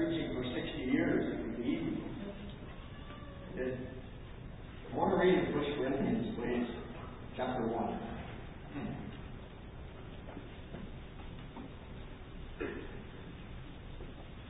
preaching 0.00 0.32
for 0.32 0.42
60 0.42 0.90
years, 0.90 1.36
would 1.42 1.56
be 1.58 1.62
easy. 1.62 2.00
It, 3.56 3.78
I 4.90 4.96
want 4.96 5.12
to 5.12 5.18
read 5.18 5.34
in 5.34 5.52
1 5.54 5.64
Corinthians, 5.76 6.38
please, 6.38 6.66
chapter 7.36 7.66
1. 7.66 8.00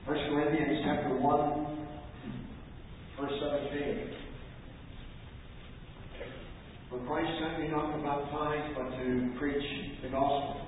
First 0.06 0.21
Corinthians 0.30 0.84
chapter 0.84 1.18
1, 1.18 1.78
verse 3.21 3.32
17. 3.72 4.14
For 6.90 6.98
Christ 7.08 7.30
sent 7.42 7.60
me 7.60 7.69
not 7.71 7.96
to 7.96 8.03
baptize, 8.04 8.71
but 8.76 8.90
to 9.03 9.32
preach 9.37 9.67
the 10.04 10.10
gospel. 10.10 10.60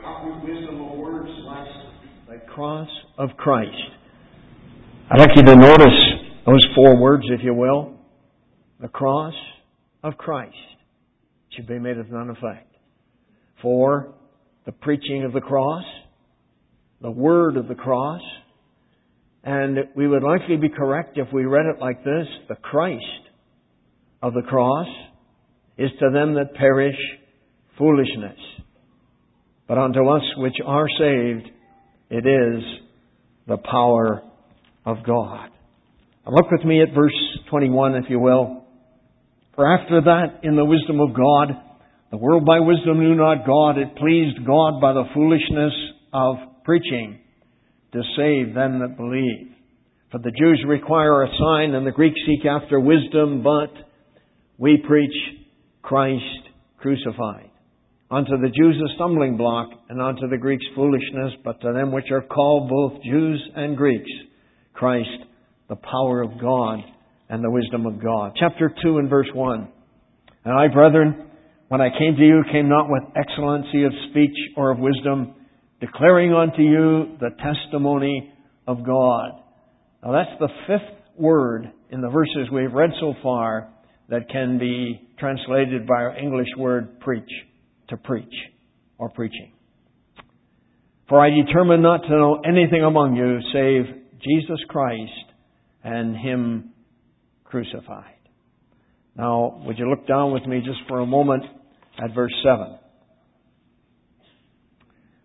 Not 0.00 0.24
with 0.24 0.48
wisdom 0.48 0.80
of 0.80 0.96
words, 0.96 1.28
like 1.44 1.68
the 2.28 2.45
cross 2.56 2.88
of 3.18 3.28
Christ. 3.36 3.70
I'd 5.10 5.20
like 5.20 5.36
you 5.36 5.42
to 5.42 5.56
notice 5.56 5.98
those 6.46 6.66
four 6.74 6.98
words, 6.98 7.24
if 7.28 7.44
you 7.44 7.52
will. 7.52 7.92
The 8.80 8.88
cross 8.88 9.34
of 10.02 10.16
Christ 10.16 10.56
should 11.54 11.66
be 11.66 11.78
made 11.78 11.98
of 11.98 12.10
none 12.10 12.30
effect. 12.30 12.74
For 13.60 14.14
the 14.64 14.72
preaching 14.72 15.24
of 15.24 15.34
the 15.34 15.42
cross, 15.42 15.84
the 17.02 17.10
word 17.10 17.58
of 17.58 17.68
the 17.68 17.74
cross, 17.74 18.22
and 19.44 19.76
we 19.94 20.08
would 20.08 20.22
likely 20.22 20.56
be 20.56 20.70
correct 20.70 21.18
if 21.18 21.28
we 21.34 21.44
read 21.44 21.66
it 21.66 21.78
like 21.78 22.04
this 22.04 22.26
the 22.48 22.56
Christ 22.56 23.04
of 24.22 24.32
the 24.32 24.40
cross 24.40 24.88
is 25.76 25.90
to 26.00 26.08
them 26.10 26.32
that 26.36 26.54
perish 26.54 26.96
foolishness. 27.76 28.38
But 29.68 29.76
unto 29.76 30.08
us 30.08 30.22
which 30.38 30.56
are 30.64 30.86
saved, 30.98 31.50
it 32.10 32.26
is 32.26 32.62
the 33.46 33.58
power 33.58 34.22
of 34.84 34.98
God. 35.06 35.50
Now 36.24 36.32
look 36.32 36.50
with 36.50 36.64
me 36.64 36.82
at 36.82 36.94
verse 36.94 37.12
21, 37.50 37.94
if 37.96 38.04
you 38.08 38.20
will. 38.20 38.64
For 39.54 39.66
after 39.66 40.00
that, 40.02 40.40
in 40.42 40.56
the 40.56 40.64
wisdom 40.64 41.00
of 41.00 41.14
God, 41.14 41.48
the 42.10 42.16
world 42.16 42.44
by 42.44 42.60
wisdom 42.60 43.00
knew 43.00 43.14
not 43.14 43.46
God. 43.46 43.78
It 43.78 43.96
pleased 43.96 44.46
God 44.46 44.80
by 44.80 44.92
the 44.92 45.04
foolishness 45.14 45.72
of 46.12 46.36
preaching 46.64 47.20
to 47.92 48.02
save 48.16 48.54
them 48.54 48.80
that 48.80 48.96
believe. 48.96 49.52
For 50.12 50.18
the 50.18 50.30
Jews 50.30 50.64
require 50.66 51.24
a 51.24 51.28
sign 51.28 51.74
and 51.74 51.86
the 51.86 51.90
Greeks 51.90 52.20
seek 52.26 52.46
after 52.46 52.78
wisdom, 52.78 53.42
but 53.42 53.72
we 54.58 54.82
preach 54.86 55.14
Christ 55.82 56.22
crucified. 56.78 57.50
Unto 58.10 58.36
the 58.38 58.50
Jews 58.50 58.80
a 58.80 58.94
stumbling 58.94 59.36
block, 59.36 59.68
and 59.88 60.00
unto 60.00 60.28
the 60.28 60.38
Greeks 60.38 60.64
foolishness, 60.74 61.32
but 61.44 61.60
to 61.60 61.72
them 61.72 61.90
which 61.90 62.10
are 62.12 62.22
called 62.22 62.68
both 62.68 63.02
Jews 63.02 63.42
and 63.56 63.76
Greeks, 63.76 64.10
Christ, 64.74 65.08
the 65.68 65.76
power 65.76 66.22
of 66.22 66.40
God 66.40 66.78
and 67.28 67.42
the 67.42 67.50
wisdom 67.50 67.86
of 67.86 68.00
God. 68.00 68.32
Chapter 68.38 68.72
2 68.82 68.98
and 68.98 69.10
verse 69.10 69.28
1. 69.34 69.68
And 70.44 70.54
I, 70.54 70.72
brethren, 70.72 71.26
when 71.68 71.80
I 71.80 71.88
came 71.88 72.14
to 72.14 72.22
you, 72.22 72.44
came 72.52 72.68
not 72.68 72.88
with 72.88 73.02
excellency 73.16 73.82
of 73.82 73.92
speech 74.10 74.36
or 74.56 74.70
of 74.70 74.78
wisdom, 74.78 75.34
declaring 75.80 76.32
unto 76.32 76.62
you 76.62 77.16
the 77.18 77.30
testimony 77.42 78.32
of 78.68 78.84
God. 78.86 79.30
Now 80.04 80.12
that's 80.12 80.38
the 80.38 80.48
fifth 80.68 80.96
word 81.18 81.72
in 81.90 82.00
the 82.00 82.08
verses 82.08 82.48
we've 82.52 82.72
read 82.72 82.90
so 83.00 83.14
far 83.22 83.68
that 84.08 84.28
can 84.30 84.58
be 84.58 85.00
translated 85.18 85.86
by 85.86 85.94
our 85.94 86.16
English 86.16 86.48
word 86.56 87.00
preach, 87.00 87.30
to 87.88 87.96
preach, 87.96 88.34
or 88.98 89.08
preaching. 89.10 89.52
For 91.08 91.20
I 91.20 91.30
determined 91.30 91.82
not 91.82 92.02
to 92.02 92.10
know 92.10 92.42
anything 92.44 92.82
among 92.82 93.14
you 93.14 93.38
save 93.52 93.84
Jesus 94.20 94.58
Christ 94.68 95.12
and 95.84 96.16
Him 96.16 96.72
crucified. 97.44 98.14
Now, 99.16 99.62
would 99.64 99.78
you 99.78 99.88
look 99.88 100.06
down 100.06 100.32
with 100.32 100.44
me 100.46 100.60
just 100.64 100.80
for 100.88 101.00
a 101.00 101.06
moment 101.06 101.44
at 102.02 102.14
verse 102.14 102.34
7? 102.42 102.78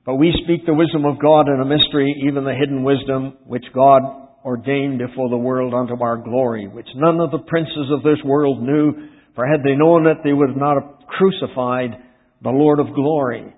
But 0.05 0.15
we 0.15 0.33
speak 0.43 0.65
the 0.65 0.73
wisdom 0.73 1.05
of 1.05 1.19
God 1.19 1.47
in 1.47 1.59
a 1.61 1.65
mystery, 1.65 2.23
even 2.27 2.43
the 2.43 2.53
hidden 2.53 2.83
wisdom 2.83 3.37
which 3.45 3.65
God 3.73 4.01
ordained 4.43 4.99
before 4.99 5.29
the 5.29 5.37
world 5.37 5.73
unto 5.73 6.01
our 6.01 6.17
glory, 6.17 6.67
which 6.67 6.87
none 6.95 7.19
of 7.19 7.31
the 7.31 7.45
princes 7.45 7.91
of 7.91 8.01
this 8.01 8.17
world 8.25 8.63
knew, 8.63 8.93
for 9.35 9.45
had 9.45 9.63
they 9.63 9.75
known 9.75 10.07
it, 10.07 10.17
they 10.23 10.33
would 10.33 10.57
not 10.57 10.81
have 10.81 11.07
crucified 11.07 11.91
the 12.43 12.49
Lord 12.49 12.79
of 12.79 12.93
glory. 12.93 13.53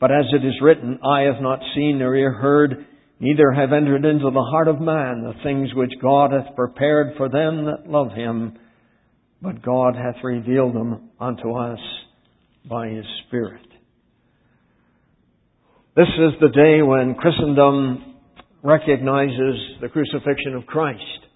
But 0.00 0.10
as 0.10 0.24
it 0.32 0.44
is 0.44 0.54
written, 0.62 0.98
eye 1.04 1.22
have 1.22 1.42
not 1.42 1.60
seen 1.74 1.98
nor 1.98 2.14
ear 2.14 2.32
heard, 2.32 2.86
neither 3.18 3.52
have 3.52 3.72
entered 3.72 4.04
into 4.04 4.30
the 4.30 4.48
heart 4.50 4.68
of 4.68 4.80
man 4.80 5.22
the 5.22 5.34
things 5.42 5.74
which 5.74 5.92
God 6.00 6.32
hath 6.32 6.56
prepared 6.56 7.14
for 7.16 7.28
them 7.28 7.66
that 7.66 7.90
love 7.90 8.12
him, 8.12 8.58
but 9.42 9.62
God 9.62 9.94
hath 9.94 10.22
revealed 10.22 10.74
them 10.74 11.10
unto 11.18 11.52
us 11.52 11.78
by 12.68 12.88
his 12.88 13.04
Spirit. 13.26 13.66
This 15.96 16.08
is 16.08 16.32
the 16.40 16.48
day 16.48 16.82
when 16.82 17.14
Christendom 17.14 18.16
recognizes 18.62 19.56
the 19.80 19.88
crucifixion 19.88 20.54
of 20.54 20.66
Christ. 20.66 21.26